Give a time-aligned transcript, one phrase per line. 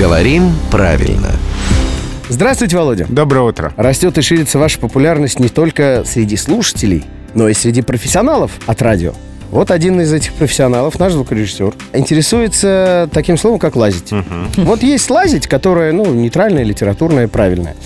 [0.00, 1.28] Говорим правильно.
[2.30, 3.04] Здравствуйте, Володя.
[3.10, 3.74] Доброе утро.
[3.76, 7.04] Растет и ширится ваша популярность не только среди слушателей,
[7.34, 9.12] но и среди профессионалов от радио.
[9.50, 14.10] Вот один из этих профессионалов, наш звукорежиссер, интересуется таким словом, как лазить.
[14.56, 17.76] Вот есть лазить, которое, ну, нейтральное, литературное, правильное.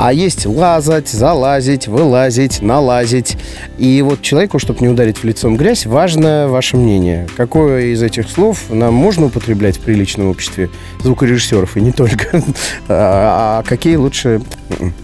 [0.00, 3.36] А есть лазать, залазить, вылазить, налазить.
[3.78, 7.26] И вот человеку, чтобы не ударить в лицом грязь, важно ваше мнение.
[7.36, 10.70] Какое из этих слов нам можно употреблять в приличном обществе
[11.02, 12.42] звукорежиссеров и не только?
[12.88, 14.40] А а какие лучше?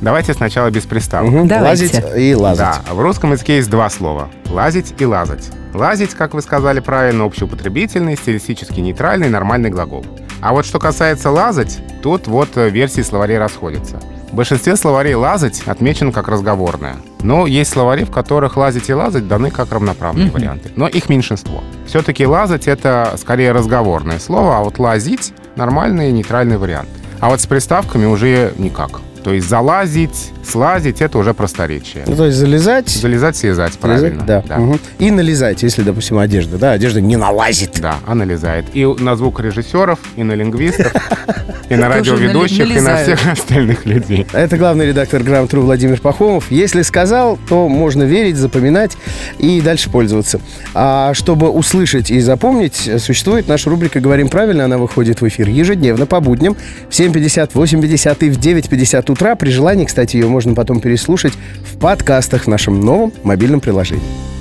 [0.01, 1.49] Давайте сначала без приставок.
[1.49, 1.87] Давайте.
[1.87, 2.59] Лазить и лазать.
[2.87, 4.29] Да, в русском языке есть два слова.
[4.49, 5.51] Лазить и лазать.
[5.73, 10.07] Лазить, как вы сказали правильно, общеупотребительный, стилистически нейтральный, нормальный глагол.
[10.41, 14.01] А вот что касается лазать, тут вот э, версии словарей расходятся.
[14.35, 16.97] В большинстве словарей «лазать» отмечено как разговорное.
[17.23, 20.73] Но есть словари, в которых «лазить» и «лазать» даны как равноправные варианты.
[20.75, 21.63] Но их меньшинство.
[21.87, 26.89] Все-таки «лазать»— это скорее разговорное слово, а вот «лазить»— нормальный нейтральный вариант.
[27.21, 29.03] А вот с приставками уже никак.
[29.23, 32.05] То есть залазить, слазить— это уже просторечие.
[32.07, 34.25] Ну, то есть залезать, Залезать, съезать, правильно.
[34.25, 34.59] Залезать, да.
[34.59, 34.81] Мгм.
[34.99, 36.59] И налезать, если, допустим, одежда.
[36.59, 37.81] Да, одежда не налазит.
[37.81, 38.67] Да, она лезает.
[38.75, 40.93] И на звукорежиссеров, и на лингвистов,
[41.69, 44.27] и на радиоведущих, и на всех остальных людей.
[44.33, 46.51] Это главный редактор Грамм-Тру Владимир Пахомов.
[46.51, 48.97] Если сказал, то можно верить, запоминать
[49.39, 50.41] и дальше пользоваться.
[50.75, 54.65] А чтобы услышать и запомнить, существует наша рубрика «Говорим правильно».
[54.65, 56.57] Она выходит в эфир ежедневно по будням
[56.89, 59.35] в 7.50, 8.50 и в 9.50 утра.
[59.35, 61.33] При желании, кстати, ее можно потом переслушать
[61.63, 64.34] в подкастах в нашем новом мобильном приложении.